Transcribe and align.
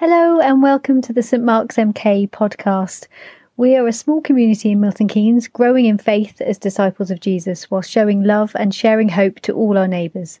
Hello, 0.00 0.38
and 0.38 0.62
welcome 0.62 1.02
to 1.02 1.12
the 1.12 1.24
St 1.24 1.42
Mark's 1.42 1.74
MK 1.74 2.30
podcast. 2.30 3.08
We 3.56 3.74
are 3.74 3.88
a 3.88 3.92
small 3.92 4.20
community 4.20 4.70
in 4.70 4.78
Milton 4.78 5.08
Keynes, 5.08 5.48
growing 5.48 5.86
in 5.86 5.98
faith 5.98 6.40
as 6.40 6.56
disciples 6.56 7.10
of 7.10 7.18
Jesus 7.18 7.68
while 7.68 7.82
showing 7.82 8.22
love 8.22 8.52
and 8.54 8.72
sharing 8.72 9.08
hope 9.08 9.40
to 9.40 9.54
all 9.54 9.76
our 9.76 9.88
neighbours. 9.88 10.38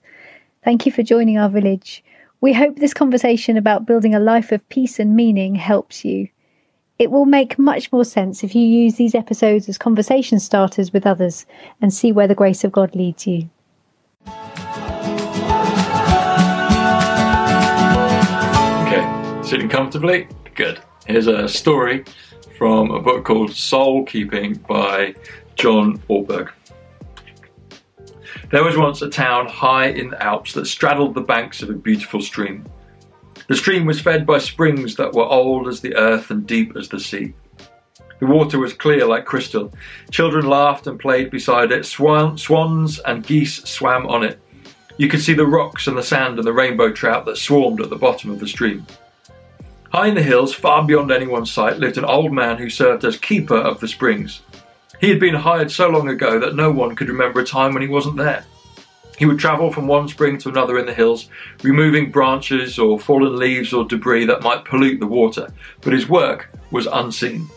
Thank 0.62 0.86
you 0.86 0.92
for 0.92 1.02
joining 1.02 1.38
our 1.38 1.48
village. 1.48 2.04
We 2.40 2.52
hope 2.52 2.76
this 2.76 2.94
conversation 2.94 3.56
about 3.56 3.84
building 3.84 4.14
a 4.14 4.20
life 4.20 4.52
of 4.52 4.68
peace 4.68 5.00
and 5.00 5.16
meaning 5.16 5.56
helps 5.56 6.04
you. 6.04 6.28
It 7.00 7.10
will 7.10 7.26
make 7.26 7.58
much 7.58 7.90
more 7.90 8.04
sense 8.04 8.44
if 8.44 8.54
you 8.54 8.62
use 8.62 8.94
these 8.94 9.16
episodes 9.16 9.68
as 9.68 9.76
conversation 9.76 10.38
starters 10.38 10.92
with 10.92 11.04
others 11.04 11.46
and 11.82 11.92
see 11.92 12.12
where 12.12 12.28
the 12.28 12.36
grace 12.36 12.62
of 12.62 12.70
God 12.70 12.94
leads 12.94 13.26
you. 13.26 13.50
Sitting 19.48 19.70
comfortably? 19.70 20.28
Good. 20.54 20.78
Here's 21.06 21.26
a 21.26 21.48
story 21.48 22.04
from 22.58 22.90
a 22.90 23.00
book 23.00 23.24
called 23.24 23.50
Soul 23.50 24.04
Keeping 24.04 24.56
by 24.68 25.14
John 25.54 25.96
Ortberg. 26.10 26.50
There 28.50 28.62
was 28.62 28.76
once 28.76 29.00
a 29.00 29.08
town 29.08 29.46
high 29.46 29.86
in 29.86 30.10
the 30.10 30.22
Alps 30.22 30.52
that 30.52 30.66
straddled 30.66 31.14
the 31.14 31.22
banks 31.22 31.62
of 31.62 31.70
a 31.70 31.72
beautiful 31.72 32.20
stream. 32.20 32.68
The 33.46 33.56
stream 33.56 33.86
was 33.86 34.02
fed 34.02 34.26
by 34.26 34.36
springs 34.36 34.96
that 34.96 35.14
were 35.14 35.24
old 35.24 35.66
as 35.66 35.80
the 35.80 35.96
earth 35.96 36.30
and 36.30 36.46
deep 36.46 36.76
as 36.76 36.90
the 36.90 37.00
sea. 37.00 37.32
The 38.20 38.26
water 38.26 38.58
was 38.58 38.74
clear 38.74 39.06
like 39.06 39.24
crystal. 39.24 39.72
Children 40.10 40.46
laughed 40.46 40.86
and 40.86 41.00
played 41.00 41.30
beside 41.30 41.72
it. 41.72 41.86
Swan, 41.86 42.36
swans 42.36 42.98
and 42.98 43.26
geese 43.26 43.64
swam 43.64 44.08
on 44.08 44.24
it. 44.24 44.38
You 44.98 45.08
could 45.08 45.22
see 45.22 45.32
the 45.32 45.46
rocks 45.46 45.86
and 45.86 45.96
the 45.96 46.02
sand 46.02 46.36
and 46.36 46.46
the 46.46 46.52
rainbow 46.52 46.92
trout 46.92 47.24
that 47.24 47.38
swarmed 47.38 47.80
at 47.80 47.88
the 47.88 47.96
bottom 47.96 48.30
of 48.30 48.40
the 48.40 48.46
stream. 48.46 48.86
High 49.92 50.08
in 50.08 50.14
the 50.14 50.22
hills, 50.22 50.54
far 50.54 50.84
beyond 50.84 51.10
anyone's 51.10 51.50
sight, 51.50 51.78
lived 51.78 51.96
an 51.96 52.04
old 52.04 52.32
man 52.32 52.58
who 52.58 52.68
served 52.68 53.04
as 53.04 53.16
keeper 53.16 53.56
of 53.56 53.80
the 53.80 53.88
springs. 53.88 54.42
He 55.00 55.08
had 55.08 55.20
been 55.20 55.34
hired 55.34 55.70
so 55.70 55.88
long 55.88 56.08
ago 56.08 56.38
that 56.40 56.56
no 56.56 56.70
one 56.70 56.94
could 56.94 57.08
remember 57.08 57.40
a 57.40 57.46
time 57.46 57.72
when 57.72 57.82
he 57.82 57.88
wasn't 57.88 58.16
there. 58.16 58.44
He 59.16 59.26
would 59.26 59.38
travel 59.38 59.72
from 59.72 59.88
one 59.88 60.06
spring 60.06 60.38
to 60.38 60.48
another 60.48 60.78
in 60.78 60.86
the 60.86 60.94
hills, 60.94 61.28
removing 61.62 62.10
branches 62.10 62.78
or 62.78 63.00
fallen 63.00 63.36
leaves 63.36 63.72
or 63.72 63.84
debris 63.84 64.26
that 64.26 64.42
might 64.42 64.64
pollute 64.64 65.00
the 65.00 65.06
water, 65.06 65.52
but 65.80 65.92
his 65.92 66.08
work 66.08 66.52
was 66.70 66.86
unseen. 66.86 67.48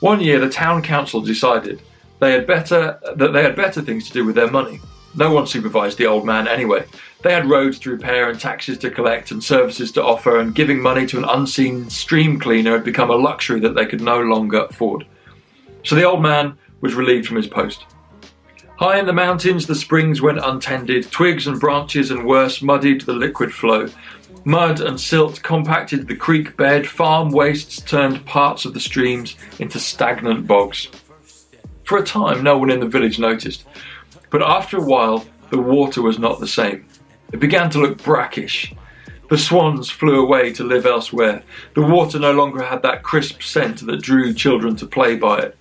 One 0.00 0.20
year, 0.20 0.38
the 0.38 0.48
town 0.48 0.80
council 0.80 1.20
decided 1.20 1.82
they 2.20 2.32
had 2.32 2.46
better, 2.46 3.00
that 3.16 3.32
they 3.32 3.42
had 3.42 3.56
better 3.56 3.82
things 3.82 4.06
to 4.06 4.12
do 4.12 4.24
with 4.24 4.36
their 4.36 4.50
money. 4.50 4.80
No 5.14 5.32
one 5.32 5.46
supervised 5.46 5.98
the 5.98 6.06
old 6.06 6.24
man 6.24 6.46
anyway. 6.46 6.86
They 7.22 7.32
had 7.32 7.50
roads 7.50 7.78
to 7.80 7.90
repair 7.90 8.30
and 8.30 8.38
taxes 8.38 8.78
to 8.78 8.90
collect 8.90 9.30
and 9.30 9.42
services 9.42 9.92
to 9.92 10.04
offer, 10.04 10.38
and 10.38 10.54
giving 10.54 10.80
money 10.80 11.06
to 11.06 11.18
an 11.18 11.24
unseen 11.24 11.90
stream 11.90 12.38
cleaner 12.38 12.72
had 12.72 12.84
become 12.84 13.10
a 13.10 13.16
luxury 13.16 13.60
that 13.60 13.74
they 13.74 13.86
could 13.86 14.00
no 14.00 14.20
longer 14.20 14.66
afford. 14.70 15.06
So 15.84 15.94
the 15.94 16.04
old 16.04 16.22
man 16.22 16.56
was 16.80 16.94
relieved 16.94 17.26
from 17.26 17.36
his 17.36 17.46
post. 17.46 17.84
High 18.78 18.98
in 18.98 19.06
the 19.06 19.12
mountains, 19.12 19.66
the 19.66 19.74
springs 19.74 20.22
went 20.22 20.38
untended. 20.38 21.10
Twigs 21.10 21.46
and 21.46 21.60
branches 21.60 22.10
and 22.10 22.24
worse 22.24 22.62
muddied 22.62 23.02
the 23.02 23.12
liquid 23.12 23.52
flow. 23.52 23.88
Mud 24.44 24.80
and 24.80 24.98
silt 24.98 25.42
compacted 25.42 26.08
the 26.08 26.16
creek 26.16 26.56
bed. 26.56 26.88
Farm 26.88 27.30
wastes 27.30 27.82
turned 27.82 28.24
parts 28.24 28.64
of 28.64 28.72
the 28.72 28.80
streams 28.80 29.36
into 29.58 29.78
stagnant 29.78 30.46
bogs. 30.46 30.88
For 31.84 31.98
a 31.98 32.02
time, 32.02 32.42
no 32.42 32.56
one 32.56 32.70
in 32.70 32.80
the 32.80 32.86
village 32.86 33.18
noticed. 33.18 33.66
But 34.30 34.42
after 34.42 34.78
a 34.78 34.84
while, 34.84 35.24
the 35.50 35.58
water 35.58 36.02
was 36.02 36.18
not 36.18 36.40
the 36.40 36.48
same. 36.48 36.86
It 37.32 37.40
began 37.40 37.68
to 37.70 37.80
look 37.80 38.02
brackish. 38.02 38.72
The 39.28 39.38
swans 39.38 39.90
flew 39.90 40.20
away 40.20 40.52
to 40.54 40.64
live 40.64 40.86
elsewhere. 40.86 41.42
The 41.74 41.82
water 41.82 42.18
no 42.18 42.32
longer 42.32 42.62
had 42.62 42.82
that 42.82 43.02
crisp 43.02 43.42
scent 43.42 43.86
that 43.86 44.02
drew 44.02 44.34
children 44.34 44.74
to 44.76 44.86
play 44.86 45.16
by 45.16 45.38
it. 45.38 45.56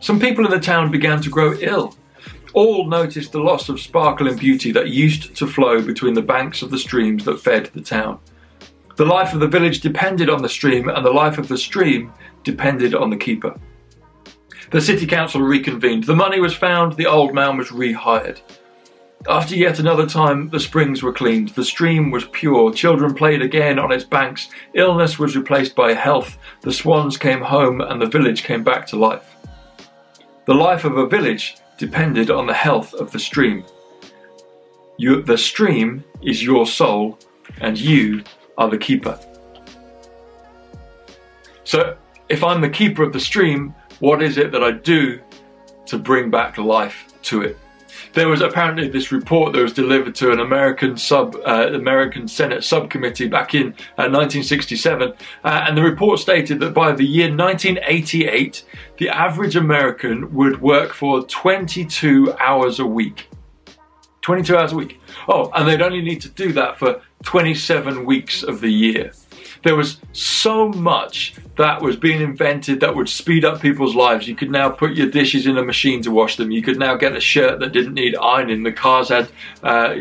Some 0.00 0.18
people 0.18 0.44
in 0.44 0.50
the 0.50 0.60
town 0.60 0.90
began 0.90 1.20
to 1.22 1.30
grow 1.30 1.54
ill. 1.60 1.96
All 2.54 2.88
noticed 2.88 3.32
the 3.32 3.40
loss 3.40 3.68
of 3.68 3.80
sparkle 3.80 4.28
and 4.28 4.38
beauty 4.38 4.72
that 4.72 4.88
used 4.88 5.36
to 5.36 5.46
flow 5.46 5.82
between 5.82 6.14
the 6.14 6.22
banks 6.22 6.62
of 6.62 6.70
the 6.70 6.78
streams 6.78 7.24
that 7.24 7.40
fed 7.40 7.66
the 7.66 7.82
town. 7.82 8.18
The 8.96 9.04
life 9.04 9.32
of 9.32 9.40
the 9.40 9.46
village 9.46 9.80
depended 9.80 10.28
on 10.28 10.42
the 10.42 10.48
stream, 10.48 10.88
and 10.88 11.04
the 11.04 11.12
life 11.12 11.38
of 11.38 11.46
the 11.46 11.58
stream 11.58 12.12
depended 12.42 12.94
on 12.94 13.10
the 13.10 13.16
keeper. 13.16 13.54
The 14.70 14.80
city 14.80 15.06
council 15.06 15.40
reconvened. 15.40 16.04
The 16.04 16.14
money 16.14 16.40
was 16.40 16.54
found, 16.54 16.94
the 16.94 17.06
old 17.06 17.34
man 17.34 17.56
was 17.56 17.68
rehired. 17.68 18.40
After 19.26 19.56
yet 19.56 19.78
another 19.78 20.06
time, 20.06 20.48
the 20.50 20.60
springs 20.60 21.02
were 21.02 21.12
cleaned, 21.12 21.50
the 21.50 21.64
stream 21.64 22.10
was 22.10 22.26
pure, 22.26 22.72
children 22.72 23.14
played 23.14 23.42
again 23.42 23.78
on 23.78 23.90
its 23.90 24.04
banks, 24.04 24.48
illness 24.74 25.18
was 25.18 25.36
replaced 25.36 25.74
by 25.74 25.92
health, 25.92 26.38
the 26.60 26.72
swans 26.72 27.16
came 27.16 27.40
home, 27.40 27.80
and 27.80 28.00
the 28.00 28.06
village 28.06 28.44
came 28.44 28.62
back 28.62 28.86
to 28.86 28.96
life. 28.96 29.34
The 30.44 30.54
life 30.54 30.84
of 30.84 30.98
a 30.98 31.08
village 31.08 31.56
depended 31.78 32.30
on 32.30 32.46
the 32.46 32.54
health 32.54 32.94
of 32.94 33.10
the 33.10 33.18
stream. 33.18 33.64
You, 34.98 35.22
the 35.22 35.38
stream 35.38 36.04
is 36.22 36.42
your 36.42 36.66
soul, 36.66 37.18
and 37.60 37.78
you 37.78 38.22
are 38.56 38.70
the 38.70 38.78
keeper. 38.78 39.18
So, 41.64 41.96
if 42.28 42.44
I'm 42.44 42.60
the 42.60 42.70
keeper 42.70 43.02
of 43.02 43.12
the 43.12 43.20
stream, 43.20 43.74
what 44.00 44.22
is 44.22 44.38
it 44.38 44.52
that 44.52 44.62
I 44.62 44.72
do 44.72 45.20
to 45.86 45.98
bring 45.98 46.30
back 46.30 46.58
life 46.58 47.06
to 47.22 47.42
it? 47.42 47.58
There 48.14 48.28
was 48.28 48.40
apparently 48.40 48.88
this 48.88 49.12
report 49.12 49.52
that 49.52 49.62
was 49.62 49.72
delivered 49.72 50.14
to 50.16 50.32
an 50.32 50.40
American 50.40 50.96
sub 50.96 51.36
uh, 51.44 51.70
American 51.72 52.28
Senate 52.28 52.64
subcommittee 52.64 53.28
back 53.28 53.54
in 53.54 53.68
uh, 53.96 54.08
1967, 54.08 55.12
uh, 55.44 55.64
and 55.66 55.76
the 55.76 55.82
report 55.82 56.18
stated 56.18 56.60
that 56.60 56.74
by 56.74 56.92
the 56.92 57.04
year 57.04 57.28
1988, 57.28 58.64
the 58.98 59.08
average 59.08 59.56
American 59.56 60.32
would 60.34 60.60
work 60.60 60.92
for 60.92 61.22
22 61.24 62.34
hours 62.38 62.78
a 62.78 62.86
week. 62.86 63.28
22 64.22 64.56
hours 64.56 64.72
a 64.72 64.76
week. 64.76 65.00
Oh, 65.28 65.50
and 65.54 65.66
they'd 65.66 65.82
only 65.82 66.02
need 66.02 66.20
to 66.20 66.28
do 66.28 66.52
that 66.52 66.78
for 66.78 67.00
27 67.24 68.04
weeks 68.04 68.42
of 68.42 68.60
the 68.60 68.70
year. 68.70 69.12
There 69.62 69.76
was 69.76 69.98
so 70.12 70.68
much 70.68 71.34
that 71.56 71.82
was 71.82 71.96
being 71.96 72.20
invented 72.20 72.80
that 72.80 72.94
would 72.94 73.08
speed 73.08 73.44
up 73.44 73.60
people's 73.60 73.94
lives. 73.94 74.28
You 74.28 74.36
could 74.36 74.50
now 74.50 74.70
put 74.70 74.92
your 74.92 75.10
dishes 75.10 75.46
in 75.46 75.58
a 75.58 75.62
machine 75.62 76.02
to 76.02 76.10
wash 76.10 76.36
them. 76.36 76.50
You 76.50 76.62
could 76.62 76.78
now 76.78 76.96
get 76.96 77.16
a 77.16 77.20
shirt 77.20 77.60
that 77.60 77.72
didn't 77.72 77.94
need 77.94 78.16
ironing. 78.16 78.62
The 78.62 78.72
cars 78.72 79.08
had 79.08 79.28
uh, 79.62 79.94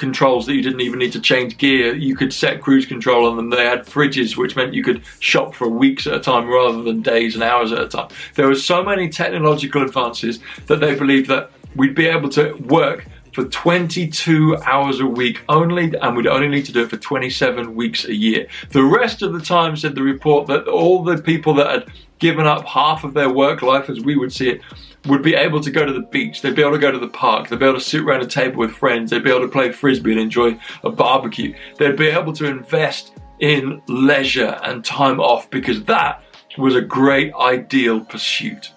controls 0.00 0.46
that 0.46 0.54
you 0.54 0.62
didn't 0.62 0.80
even 0.80 0.98
need 0.98 1.12
to 1.12 1.20
change 1.20 1.58
gear. 1.58 1.94
You 1.94 2.16
could 2.16 2.32
set 2.32 2.62
cruise 2.62 2.86
control 2.86 3.28
on 3.28 3.36
them. 3.36 3.50
They 3.50 3.66
had 3.66 3.86
fridges, 3.86 4.36
which 4.36 4.56
meant 4.56 4.74
you 4.74 4.82
could 4.82 5.02
shop 5.20 5.54
for 5.54 5.68
weeks 5.68 6.06
at 6.06 6.14
a 6.14 6.20
time 6.20 6.48
rather 6.48 6.82
than 6.82 7.02
days 7.02 7.34
and 7.34 7.44
hours 7.44 7.70
at 7.70 7.82
a 7.82 7.88
time. 7.88 8.08
There 8.34 8.48
were 8.48 8.54
so 8.54 8.82
many 8.82 9.08
technological 9.08 9.82
advances 9.82 10.40
that 10.66 10.80
they 10.80 10.94
believed 10.94 11.28
that 11.28 11.50
we'd 11.76 11.94
be 11.94 12.06
able 12.06 12.30
to 12.30 12.54
work 12.54 13.06
for 13.32 13.44
22 13.44 14.56
hours 14.64 15.00
a 15.00 15.06
week 15.06 15.42
only, 15.48 15.92
and 16.00 16.16
we'd 16.16 16.26
only 16.26 16.48
need 16.48 16.64
to 16.66 16.72
do 16.72 16.82
it 16.82 16.90
for 16.90 16.96
27 16.96 17.74
weeks 17.74 18.04
a 18.04 18.14
year. 18.14 18.46
The 18.70 18.84
rest 18.84 19.22
of 19.22 19.32
the 19.32 19.40
time, 19.40 19.76
said 19.76 19.94
the 19.94 20.02
report, 20.02 20.46
that 20.48 20.66
all 20.66 21.02
the 21.02 21.18
people 21.18 21.54
that 21.54 21.66
had 21.66 21.92
given 22.18 22.46
up 22.46 22.66
half 22.66 23.04
of 23.04 23.14
their 23.14 23.30
work 23.30 23.62
life, 23.62 23.88
as 23.88 24.00
we 24.00 24.16
would 24.16 24.32
see 24.32 24.50
it, 24.50 24.60
would 25.06 25.22
be 25.22 25.34
able 25.34 25.60
to 25.60 25.70
go 25.70 25.86
to 25.86 25.92
the 25.92 26.00
beach, 26.00 26.42
they'd 26.42 26.54
be 26.54 26.62
able 26.62 26.72
to 26.72 26.78
go 26.78 26.92
to 26.92 26.98
the 26.98 27.08
park, 27.08 27.48
they'd 27.48 27.58
be 27.58 27.64
able 27.64 27.78
to 27.78 27.84
sit 27.84 28.02
around 28.02 28.22
a 28.22 28.26
table 28.26 28.58
with 28.58 28.70
friends, 28.70 29.10
they'd 29.10 29.24
be 29.24 29.30
able 29.30 29.40
to 29.40 29.48
play 29.48 29.72
frisbee 29.72 30.12
and 30.12 30.20
enjoy 30.20 30.58
a 30.84 30.90
barbecue, 30.90 31.54
they'd 31.78 31.96
be 31.96 32.08
able 32.08 32.32
to 32.34 32.44
invest 32.44 33.12
in 33.40 33.80
leisure 33.88 34.60
and 34.64 34.84
time 34.84 35.18
off 35.18 35.48
because 35.50 35.82
that 35.84 36.22
was 36.58 36.76
a 36.76 36.82
great 36.82 37.32
ideal 37.34 38.04
pursuit. 38.04 38.72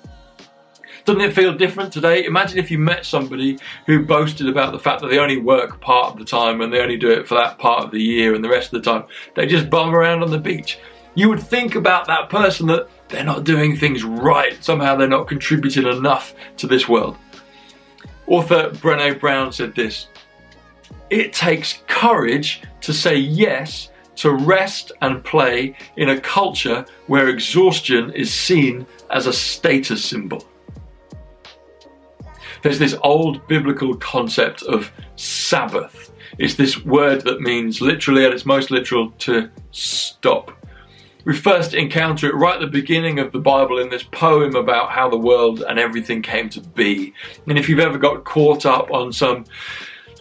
Doesn't 1.05 1.21
it 1.21 1.35
feel 1.35 1.53
different 1.53 1.91
today? 1.91 2.23
Imagine 2.23 2.59
if 2.59 2.71
you 2.71 2.77
met 2.77 3.05
somebody 3.05 3.59
who 3.85 4.05
boasted 4.05 4.47
about 4.47 4.71
the 4.71 4.79
fact 4.79 5.01
that 5.01 5.09
they 5.09 5.19
only 5.19 5.37
work 5.37 5.81
part 5.81 6.13
of 6.13 6.19
the 6.19 6.23
time 6.23 6.61
and 6.61 6.71
they 6.71 6.79
only 6.79 6.95
do 6.95 7.11
it 7.11 7.27
for 7.27 7.35
that 7.35 7.59
part 7.59 7.83
of 7.83 7.91
the 7.91 8.01
year 8.01 8.33
and 8.33 8.43
the 8.43 8.49
rest 8.49 8.73
of 8.73 8.81
the 8.81 8.89
time 8.89 9.03
they 9.35 9.45
just 9.45 9.69
bum 9.69 9.93
around 9.93 10.23
on 10.23 10.31
the 10.31 10.37
beach. 10.37 10.79
You 11.15 11.27
would 11.29 11.41
think 11.41 11.75
about 11.75 12.07
that 12.07 12.29
person 12.29 12.67
that 12.67 12.87
they're 13.09 13.23
not 13.23 13.43
doing 13.43 13.75
things 13.75 14.03
right. 14.03 14.63
Somehow 14.63 14.95
they're 14.95 15.07
not 15.07 15.27
contributing 15.27 15.85
enough 15.85 16.33
to 16.57 16.67
this 16.67 16.87
world. 16.87 17.17
Author 18.25 18.69
Brene 18.69 19.19
Brown 19.19 19.51
said 19.51 19.75
this 19.75 20.07
It 21.09 21.33
takes 21.33 21.79
courage 21.87 22.61
to 22.81 22.93
say 22.93 23.15
yes 23.15 23.89
to 24.15 24.31
rest 24.31 24.93
and 25.01 25.23
play 25.23 25.75
in 25.97 26.09
a 26.09 26.21
culture 26.21 26.85
where 27.07 27.27
exhaustion 27.27 28.11
is 28.11 28.33
seen 28.33 28.85
as 29.09 29.27
a 29.27 29.33
status 29.33 30.03
symbol. 30.03 30.45
There's 32.63 32.79
this 32.79 32.95
old 33.03 33.45
biblical 33.47 33.95
concept 33.97 34.63
of 34.63 34.91
Sabbath. 35.17 36.11
It's 36.39 36.55
this 36.55 36.83
word 36.83 37.21
that 37.25 37.41
means 37.41 37.81
literally, 37.81 38.25
at 38.25 38.33
its 38.33 38.45
most 38.45 38.71
literal, 38.71 39.11
to 39.19 39.49
stop. 39.71 40.51
We 41.25 41.35
first 41.35 41.73
encounter 41.73 42.27
it 42.27 42.35
right 42.35 42.55
at 42.55 42.61
the 42.61 42.67
beginning 42.67 43.19
of 43.19 43.31
the 43.31 43.39
Bible 43.39 43.79
in 43.79 43.89
this 43.89 44.03
poem 44.03 44.55
about 44.55 44.91
how 44.91 45.09
the 45.09 45.17
world 45.17 45.61
and 45.61 45.77
everything 45.77 46.21
came 46.21 46.49
to 46.49 46.61
be. 46.61 47.13
And 47.47 47.57
if 47.57 47.69
you've 47.69 47.79
ever 47.79 47.97
got 47.97 48.23
caught 48.23 48.65
up 48.65 48.91
on 48.91 49.13
some 49.13 49.45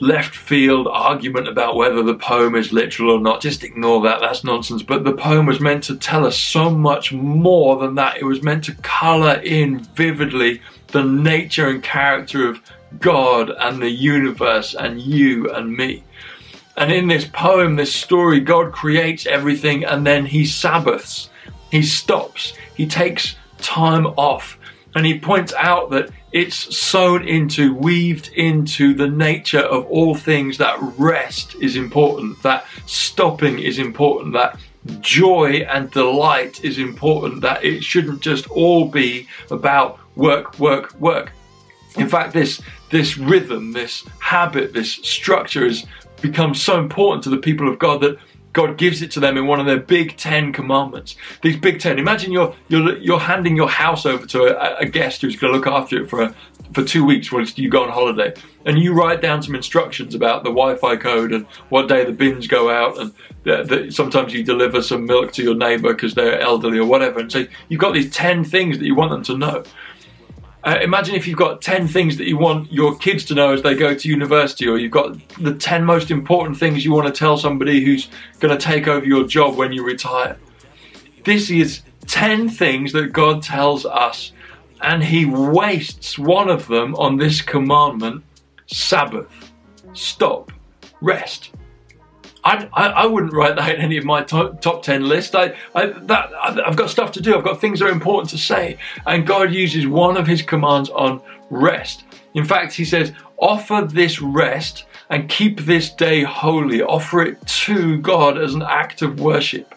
left 0.02 0.34
field 0.34 0.88
argument 0.88 1.46
about 1.46 1.76
whether 1.76 2.02
the 2.02 2.14
poem 2.14 2.56
is 2.56 2.72
literal 2.72 3.12
or 3.12 3.20
not. 3.20 3.40
Just 3.40 3.62
ignore 3.62 4.02
that, 4.02 4.20
that's 4.20 4.42
nonsense. 4.42 4.82
But 4.82 5.04
the 5.04 5.14
poem 5.14 5.46
was 5.46 5.60
meant 5.60 5.84
to 5.84 5.96
tell 5.96 6.26
us 6.26 6.36
so 6.36 6.70
much 6.70 7.12
more 7.12 7.76
than 7.76 7.94
that. 7.94 8.16
It 8.16 8.24
was 8.24 8.42
meant 8.42 8.64
to 8.64 8.74
colour 8.82 9.34
in 9.34 9.78
vividly 9.78 10.60
the 10.88 11.04
nature 11.04 11.68
and 11.68 11.84
character 11.84 12.48
of 12.48 12.60
God 12.98 13.50
and 13.50 13.80
the 13.80 13.90
universe 13.90 14.74
and 14.74 15.00
you 15.00 15.48
and 15.52 15.76
me. 15.76 16.02
And 16.76 16.90
in 16.90 17.06
this 17.06 17.24
poem, 17.24 17.76
this 17.76 17.94
story, 17.94 18.40
God 18.40 18.72
creates 18.72 19.24
everything 19.24 19.84
and 19.84 20.04
then 20.04 20.26
he 20.26 20.44
Sabbaths. 20.44 21.30
He 21.70 21.82
stops. 21.82 22.54
He 22.74 22.88
takes 22.88 23.36
time 23.58 24.06
off. 24.16 24.58
And 24.94 25.06
he 25.06 25.18
points 25.18 25.54
out 25.54 25.90
that 25.90 26.10
it's 26.32 26.76
sewn 26.76 27.26
into, 27.26 27.74
weaved 27.74 28.30
into 28.34 28.94
the 28.94 29.08
nature 29.08 29.60
of 29.60 29.86
all 29.86 30.14
things 30.14 30.58
that 30.58 30.78
rest 30.98 31.54
is 31.56 31.76
important, 31.76 32.42
that 32.42 32.66
stopping 32.86 33.58
is 33.58 33.78
important, 33.78 34.32
that 34.34 34.58
joy 35.00 35.66
and 35.70 35.90
delight 35.90 36.64
is 36.64 36.78
important, 36.78 37.40
that 37.42 37.64
it 37.64 37.82
shouldn't 37.82 38.20
just 38.20 38.50
all 38.50 38.88
be 38.88 39.28
about 39.50 39.98
work, 40.16 40.58
work, 40.58 40.94
work. 41.00 41.32
In 41.96 42.08
fact, 42.08 42.32
this, 42.32 42.60
this 42.90 43.18
rhythm, 43.18 43.72
this 43.72 44.04
habit, 44.18 44.72
this 44.72 44.92
structure 44.92 45.64
has 45.64 45.86
become 46.20 46.54
so 46.54 46.78
important 46.78 47.22
to 47.24 47.30
the 47.30 47.36
people 47.36 47.68
of 47.68 47.78
God 47.78 48.00
that 48.00 48.18
God 48.52 48.76
gives 48.76 49.00
it 49.02 49.10
to 49.12 49.20
them 49.20 49.36
in 49.36 49.46
one 49.46 49.60
of 49.60 49.66
their 49.66 49.80
big 49.80 50.16
ten 50.16 50.52
commandments. 50.52 51.16
These 51.42 51.56
big 51.56 51.80
ten. 51.80 51.98
Imagine 51.98 52.32
you're 52.32 52.54
you're, 52.68 52.98
you're 52.98 53.20
handing 53.20 53.56
your 53.56 53.68
house 53.68 54.04
over 54.04 54.26
to 54.26 54.42
a, 54.42 54.78
a 54.80 54.86
guest 54.86 55.22
who's 55.22 55.36
going 55.36 55.52
to 55.52 55.58
look 55.58 55.66
after 55.66 56.02
it 56.02 56.10
for 56.10 56.22
a, 56.22 56.34
for 56.72 56.84
two 56.84 57.04
weeks 57.04 57.30
whilst 57.32 57.58
you 57.58 57.68
go 57.68 57.82
on 57.82 57.90
holiday, 57.90 58.34
and 58.64 58.78
you 58.78 58.94
write 58.94 59.20
down 59.20 59.42
some 59.42 59.54
instructions 59.54 60.14
about 60.14 60.42
the 60.42 60.50
Wi-Fi 60.50 60.96
code 60.96 61.32
and 61.32 61.46
what 61.68 61.88
day 61.88 62.04
the 62.04 62.12
bins 62.12 62.46
go 62.46 62.70
out, 62.70 62.98
and 62.98 63.12
the, 63.44 63.62
the, 63.62 63.90
sometimes 63.90 64.32
you 64.32 64.42
deliver 64.42 64.82
some 64.82 65.04
milk 65.04 65.32
to 65.32 65.42
your 65.42 65.54
neighbour 65.54 65.92
because 65.92 66.14
they're 66.14 66.40
elderly 66.40 66.78
or 66.78 66.86
whatever, 66.86 67.20
and 67.20 67.30
so 67.30 67.44
you've 67.68 67.80
got 67.80 67.92
these 67.92 68.10
ten 68.12 68.44
things 68.44 68.78
that 68.78 68.86
you 68.86 68.94
want 68.94 69.10
them 69.10 69.22
to 69.22 69.36
know. 69.36 69.64
Uh, 70.64 70.78
imagine 70.80 71.14
if 71.16 71.26
you've 71.26 71.38
got 71.38 71.60
10 71.60 71.88
things 71.88 72.16
that 72.16 72.28
you 72.28 72.38
want 72.38 72.72
your 72.72 72.96
kids 72.96 73.24
to 73.24 73.34
know 73.34 73.52
as 73.52 73.62
they 73.62 73.74
go 73.74 73.94
to 73.94 74.08
university, 74.08 74.68
or 74.68 74.78
you've 74.78 74.92
got 74.92 75.16
the 75.38 75.54
10 75.54 75.84
most 75.84 76.10
important 76.10 76.56
things 76.56 76.84
you 76.84 76.92
want 76.92 77.06
to 77.06 77.12
tell 77.12 77.36
somebody 77.36 77.84
who's 77.84 78.08
going 78.38 78.56
to 78.56 78.64
take 78.64 78.86
over 78.86 79.04
your 79.04 79.24
job 79.24 79.56
when 79.56 79.72
you 79.72 79.84
retire. 79.84 80.38
This 81.24 81.50
is 81.50 81.82
10 82.06 82.48
things 82.48 82.92
that 82.92 83.12
God 83.12 83.42
tells 83.42 83.84
us, 83.84 84.32
and 84.80 85.02
He 85.02 85.24
wastes 85.24 86.16
one 86.16 86.48
of 86.48 86.68
them 86.68 86.94
on 86.94 87.16
this 87.16 87.42
commandment 87.42 88.22
Sabbath. 88.66 89.52
Stop. 89.94 90.52
Rest. 91.00 91.50
I, 92.44 92.68
I, 92.72 92.86
I, 92.88 93.06
wouldn't 93.06 93.32
write 93.32 93.56
that 93.56 93.76
in 93.76 93.80
any 93.80 93.96
of 93.96 94.04
my 94.04 94.22
top, 94.22 94.60
top 94.60 94.82
10 94.82 95.08
list. 95.08 95.34
I, 95.34 95.54
I, 95.74 95.86
that, 95.86 96.30
I've 96.66 96.76
got 96.76 96.90
stuff 96.90 97.12
to 97.12 97.22
do. 97.22 97.36
I've 97.36 97.44
got 97.44 97.60
things 97.60 97.78
that 97.78 97.86
are 97.86 97.92
important 97.92 98.30
to 98.30 98.38
say. 98.38 98.78
And 99.06 99.26
God 99.26 99.52
uses 99.52 99.86
one 99.86 100.16
of 100.16 100.26
his 100.26 100.42
commands 100.42 100.90
on 100.90 101.20
rest. 101.50 102.04
In 102.34 102.44
fact, 102.44 102.72
he 102.72 102.84
says, 102.84 103.12
offer 103.38 103.86
this 103.88 104.20
rest 104.20 104.86
and 105.08 105.28
keep 105.28 105.60
this 105.60 105.90
day 105.90 106.22
holy. 106.22 106.82
Offer 106.82 107.22
it 107.22 107.46
to 107.46 107.98
God 107.98 108.38
as 108.38 108.54
an 108.54 108.62
act 108.62 109.02
of 109.02 109.20
worship. 109.20 109.74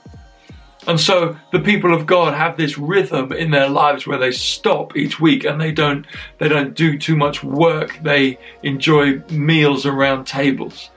And 0.87 0.99
so 0.99 1.35
the 1.51 1.59
people 1.59 1.93
of 1.93 2.05
God 2.05 2.35
have 2.35 2.57
this 2.57 2.77
rhythm 2.77 3.31
in 3.31 3.51
their 3.51 3.67
lives 3.67 4.05
where 4.05 4.19
they 4.19 4.31
stop 4.31 4.95
each 4.95 5.19
week 5.19 5.43
and 5.43 5.59
they 5.59 5.71
don't 5.71 6.05
they 6.37 6.47
don't 6.47 6.75
do 6.75 6.97
too 6.97 7.15
much 7.15 7.43
work. 7.43 7.97
They 8.03 8.37
enjoy 8.61 9.19
meals 9.31 9.85
around 9.85 10.25
tables. 10.25 10.91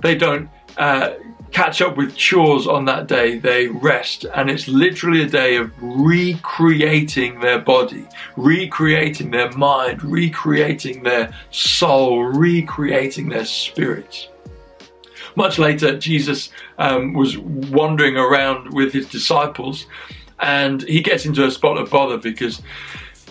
They 0.00 0.14
don't 0.14 0.48
uh, 0.76 1.14
catch 1.52 1.82
up 1.82 1.96
with 1.96 2.16
chores 2.16 2.66
on 2.66 2.86
that 2.86 3.06
day, 3.06 3.38
they 3.38 3.68
rest. 3.68 4.24
And 4.34 4.50
it's 4.50 4.68
literally 4.68 5.22
a 5.22 5.28
day 5.28 5.56
of 5.56 5.70
recreating 5.80 7.40
their 7.40 7.58
body, 7.58 8.06
recreating 8.36 9.30
their 9.30 9.50
mind, 9.52 10.02
recreating 10.02 11.02
their 11.02 11.34
soul, 11.50 12.24
recreating 12.24 13.28
their 13.28 13.44
spirit. 13.44 14.28
Much 15.36 15.58
later, 15.58 15.98
Jesus 15.98 16.50
um, 16.78 17.14
was 17.14 17.38
wandering 17.38 18.16
around 18.16 18.72
with 18.72 18.92
his 18.92 19.08
disciples 19.08 19.86
and 20.40 20.82
he 20.82 21.00
gets 21.00 21.24
into 21.24 21.46
a 21.46 21.50
spot 21.50 21.78
of 21.78 21.88
bother 21.88 22.18
because 22.18 22.60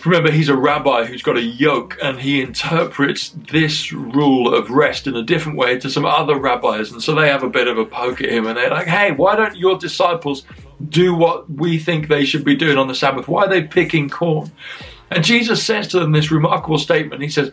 Remember, 0.04 0.32
he's 0.32 0.48
a 0.48 0.56
rabbi 0.56 1.04
who's 1.04 1.22
got 1.22 1.36
a 1.36 1.42
yoke 1.42 1.96
and 2.02 2.20
he 2.20 2.42
interprets 2.42 3.30
this 3.50 3.92
rule 3.92 4.52
of 4.52 4.70
rest 4.70 5.06
in 5.06 5.14
a 5.14 5.22
different 5.22 5.56
way 5.56 5.78
to 5.78 5.88
some 5.88 6.04
other 6.04 6.36
rabbis. 6.36 6.90
And 6.90 7.00
so 7.00 7.14
they 7.14 7.28
have 7.28 7.44
a 7.44 7.48
bit 7.48 7.68
of 7.68 7.78
a 7.78 7.84
poke 7.84 8.20
at 8.20 8.28
him 8.28 8.46
and 8.46 8.56
they're 8.56 8.70
like, 8.70 8.88
hey, 8.88 9.12
why 9.12 9.36
don't 9.36 9.56
your 9.56 9.78
disciples 9.78 10.44
do 10.88 11.14
what 11.14 11.48
we 11.48 11.78
think 11.78 12.08
they 12.08 12.24
should 12.24 12.44
be 12.44 12.56
doing 12.56 12.78
on 12.78 12.88
the 12.88 12.94
Sabbath? 12.94 13.28
Why 13.28 13.44
are 13.44 13.48
they 13.48 13.62
picking 13.62 14.08
corn? 14.08 14.50
And 15.10 15.22
Jesus 15.22 15.62
says 15.62 15.86
to 15.88 16.00
them 16.00 16.12
this 16.12 16.30
remarkable 16.30 16.78
statement 16.78 17.22
He 17.22 17.28
says, 17.28 17.52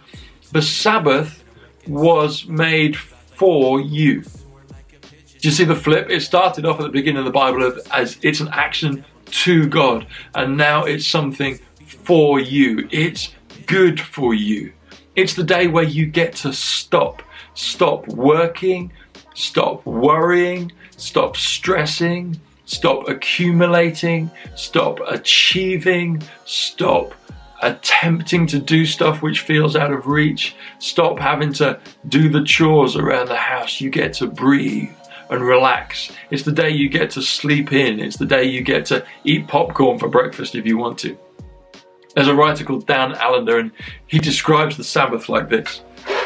The 0.52 0.62
Sabbath 0.62 1.44
was 1.88 2.48
made 2.48 2.98
for 2.98 3.82
you. 3.82 4.22
Do 4.22 5.48
you 5.48 5.52
see 5.52 5.66
the 5.66 5.76
flip? 5.76 6.10
It 6.10 6.22
started 6.22 6.66
off 6.66 6.80
at 6.80 6.84
the 6.84 6.90
beginning 6.90 7.20
of 7.20 7.26
the 7.26 7.32
Bible 7.32 7.80
as 7.92 8.18
it's 8.22 8.40
an 8.40 8.50
action 8.52 9.06
to 9.26 9.68
God, 9.68 10.08
and 10.36 10.58
now 10.58 10.86
it's 10.86 11.08
something 11.08 11.60
for 12.10 12.40
you. 12.40 12.88
It's 12.90 13.36
good 13.68 14.02
for 14.02 14.34
you. 14.34 14.74
It's 15.16 15.36
the 15.36 15.44
day 15.44 15.68
where 15.68 15.84
you 15.84 16.08
get 16.08 16.34
to 16.38 16.52
stop. 16.52 17.22
Stop 17.54 18.08
working, 18.08 18.92
stop 19.36 19.86
worrying, 19.86 20.72
stop 20.98 21.38
stressing, 21.38 22.42
stop 22.66 23.08
accumulating, 23.08 24.32
stop 24.56 25.00
achieving, 25.08 26.24
stop 26.46 27.14
attempting 27.62 28.48
to 28.48 28.58
do 28.58 28.88
stuff 28.88 29.22
which 29.22 29.42
feels 29.42 29.76
out 29.76 29.94
of 29.94 30.08
reach, 30.08 30.56
stop 30.80 31.20
having 31.20 31.54
to 31.54 31.80
do 32.08 32.28
the 32.28 32.44
chores 32.44 32.96
around 32.96 33.28
the 33.28 33.36
house. 33.36 33.80
You 33.80 33.92
get 33.92 34.14
to 34.14 34.26
breathe 34.26 34.90
and 35.30 35.44
relax. 35.44 36.12
It's 36.32 36.42
the 36.42 36.52
day 36.52 36.72
you 36.72 36.90
get 36.90 37.12
to 37.12 37.22
sleep 37.22 37.72
in. 37.72 38.00
It's 38.00 38.18
the 38.18 38.26
day 38.26 38.46
you 38.46 38.64
get 38.64 38.88
to 38.88 39.06
eat 39.26 39.48
popcorn 39.48 40.00
for 40.00 40.08
breakfast 40.10 40.56
if 40.56 40.66
you 40.66 40.76
want 40.76 40.98
to. 41.02 41.16
There's 42.16 42.28
a 42.28 42.36
writer 42.36 42.64
called 42.64 42.88
Dan 42.88 43.14
Allender, 43.14 43.60
and 43.60 43.72
he 44.08 44.20
describes 44.20 44.78
the 44.78 44.84
Sabbath 44.84 45.30
like 45.30 45.50
this 45.50 45.82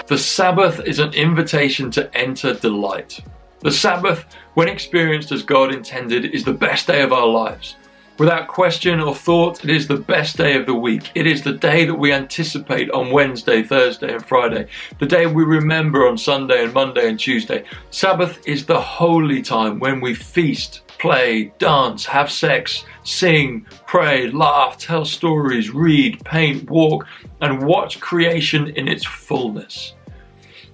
The 0.08 0.18
Sabbath 0.18 0.80
is 0.86 1.00
an 1.00 1.14
invitation 1.14 1.92
to 1.92 2.16
enter 2.16 2.54
delight. 2.54 3.20
The 3.60 3.72
Sabbath, 3.72 4.26
when 4.54 4.70
experienced 4.70 5.32
as 5.32 5.44
God 5.44 5.74
intended, 5.74 6.26
is 6.26 6.44
the 6.44 6.54
best 6.54 6.88
day 6.88 7.02
of 7.02 7.12
our 7.12 7.28
lives. 7.28 7.76
Without 8.20 8.48
question 8.48 9.00
or 9.00 9.16
thought, 9.16 9.64
it 9.64 9.72
is 9.72 9.88
the 9.88 9.98
best 9.98 10.38
day 10.38 10.56
of 10.56 10.68
the 10.68 10.76
week. 10.76 11.10
It 11.16 11.26
is 11.26 11.42
the 11.42 11.54
day 11.54 11.84
that 11.86 11.96
we 11.96 12.14
anticipate 12.14 12.92
on 12.92 13.12
Wednesday, 13.12 13.64
Thursday, 13.64 14.14
and 14.14 14.24
Friday. 14.24 14.68
The 15.00 15.08
day 15.08 15.26
we 15.26 15.44
remember 15.44 16.08
on 16.08 16.18
Sunday 16.18 16.64
and 16.64 16.74
Monday 16.74 17.10
and 17.10 17.20
Tuesday. 17.20 17.64
Sabbath 17.90 18.40
is 18.48 18.66
the 18.66 18.80
holy 18.80 19.42
time 19.42 19.80
when 19.80 20.00
we 20.00 20.14
feast, 20.14 20.82
play, 21.04 21.52
dance, 21.58 22.06
have 22.06 22.32
sex, 22.32 22.86
sing, 23.04 23.68
pray, 23.86 24.32
laugh, 24.32 24.78
tell 24.78 25.04
stories, 25.04 25.70
read, 25.70 26.24
paint, 26.24 26.70
walk, 26.70 27.06
and 27.42 27.68
watch 27.68 28.00
creation 28.00 28.70
in 28.78 28.88
its 28.88 29.06
fullness. 29.06 29.96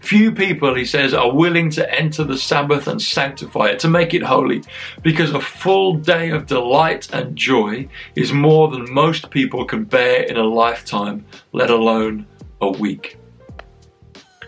Few 0.01 0.31
people, 0.31 0.75
he 0.75 0.85
says, 0.85 1.15
are 1.15 1.33
willing 1.33 1.71
to 1.71 1.99
enter 1.99 2.23
the 2.23 2.37
Sabbath 2.37 2.87
and 2.87 3.01
sanctify 3.01 3.69
it, 3.69 3.79
to 3.79 3.87
make 3.87 4.13
it 4.13 4.21
holy, 4.21 4.61
because 5.01 5.31
a 5.31 5.41
full 5.41 5.95
day 5.95 6.29
of 6.29 6.45
delight 6.45 7.11
and 7.11 7.35
joy 7.35 7.87
is 8.15 8.31
more 8.31 8.67
than 8.67 8.93
most 8.93 9.31
people 9.31 9.65
can 9.65 9.83
bear 9.83 10.21
in 10.21 10.37
a 10.37 10.43
lifetime, 10.43 11.25
let 11.53 11.71
alone 11.71 12.27
a 12.61 12.69
week. 12.69 13.17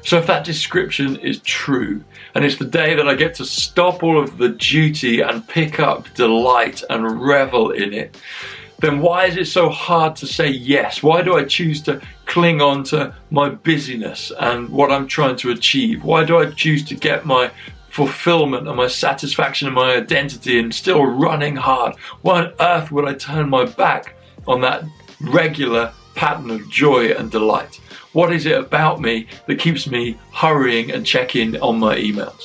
So, 0.03 0.19
if 0.19 0.27
that 0.27 0.45
description 0.45 1.15
is 1.17 1.39
true, 1.39 2.03
and 2.35 2.45
it's 2.45 2.57
the 2.57 2.65
day 2.65 2.93
that 2.95 3.07
I 3.07 3.15
get 3.15 3.35
to 3.35 3.45
stop 3.45 4.03
all 4.03 4.21
of 4.21 4.37
the 4.37 4.49
duty 4.49 5.21
and 5.21 5.47
pick 5.47 5.79
up 5.79 6.13
delight 6.13 6.83
and 6.89 7.21
revel 7.21 7.71
in 7.71 7.93
it, 7.93 8.17
then 8.79 8.99
why 8.99 9.25
is 9.25 9.37
it 9.37 9.45
so 9.45 9.69
hard 9.69 10.15
to 10.17 10.27
say 10.27 10.49
yes? 10.49 11.03
Why 11.03 11.21
do 11.21 11.35
I 11.35 11.43
choose 11.43 11.81
to 11.83 12.01
cling 12.25 12.61
on 12.61 12.83
to 12.85 13.13
my 13.29 13.49
busyness 13.49 14.31
and 14.39 14.69
what 14.69 14.91
I'm 14.91 15.07
trying 15.07 15.35
to 15.37 15.51
achieve? 15.51 16.03
Why 16.03 16.23
do 16.23 16.37
I 16.37 16.49
choose 16.51 16.83
to 16.85 16.95
get 16.95 17.25
my 17.25 17.51
fulfillment 17.89 18.67
and 18.67 18.77
my 18.77 18.87
satisfaction 18.87 19.67
and 19.67 19.75
my 19.75 19.95
identity 19.95 20.57
and 20.57 20.73
still 20.73 21.05
running 21.05 21.55
hard? 21.55 21.95
Why 22.21 22.45
on 22.45 22.53
earth 22.59 22.91
would 22.91 23.07
I 23.07 23.13
turn 23.13 23.49
my 23.49 23.65
back 23.65 24.15
on 24.47 24.61
that 24.61 24.83
regular 25.19 25.93
pattern 26.21 26.51
of 26.51 26.69
joy 26.69 27.07
and 27.07 27.31
delight. 27.31 27.77
What 28.13 28.31
is 28.31 28.45
it 28.45 28.55
about 28.55 29.01
me 29.01 29.25
that 29.47 29.57
keeps 29.57 29.87
me 29.87 30.19
hurrying 30.31 30.91
and 30.91 31.03
checking 31.03 31.59
on 31.61 31.79
my 31.79 31.97
emails? 31.97 32.43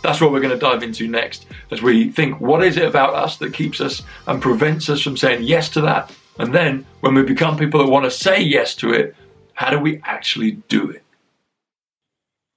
That's 0.00 0.20
what 0.20 0.30
we're 0.30 0.38
going 0.40 0.56
to 0.56 0.64
dive 0.64 0.84
into 0.84 1.08
next 1.08 1.46
as 1.72 1.82
we 1.82 2.12
think 2.12 2.40
what 2.40 2.62
is 2.62 2.76
it 2.76 2.84
about 2.84 3.14
us 3.14 3.36
that 3.38 3.52
keeps 3.52 3.80
us 3.80 4.02
and 4.28 4.40
prevents 4.40 4.88
us 4.88 5.00
from 5.00 5.16
saying 5.16 5.42
yes 5.42 5.68
to 5.70 5.80
that? 5.80 6.14
And 6.38 6.54
then 6.54 6.86
when 7.00 7.14
we 7.14 7.24
become 7.24 7.58
people 7.58 7.84
that 7.84 7.90
want 7.90 8.04
to 8.04 8.12
say 8.12 8.40
yes 8.40 8.76
to 8.76 8.92
it, 8.92 9.16
how 9.54 9.70
do 9.70 9.80
we 9.80 10.00
actually 10.04 10.52
do 10.68 10.88
it? 10.88 11.02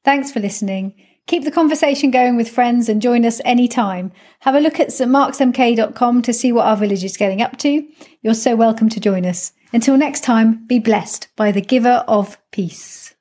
Thanks 0.05 0.31
for 0.31 0.39
listening. 0.39 0.93
Keep 1.25 1.45
the 1.45 1.51
conversation 1.51 2.11
going 2.11 2.35
with 2.35 2.47
friends 2.47 2.89
and 2.89 3.01
join 3.01 3.25
us 3.25 3.41
anytime. 3.43 4.11
Have 4.41 4.53
a 4.53 4.59
look 4.59 4.79
at 4.79 4.89
stmarksmk.com 4.89 6.21
to 6.21 6.31
see 6.31 6.51
what 6.51 6.67
our 6.67 6.77
village 6.77 7.03
is 7.03 7.17
getting 7.17 7.41
up 7.41 7.57
to. 7.57 7.87
You're 8.21 8.35
so 8.35 8.55
welcome 8.55 8.89
to 8.89 8.99
join 8.99 9.25
us. 9.25 9.51
Until 9.73 9.97
next 9.97 10.21
time, 10.21 10.65
be 10.67 10.77
blessed 10.77 11.29
by 11.35 11.51
the 11.51 11.61
giver 11.61 12.05
of 12.07 12.37
peace. 12.51 13.12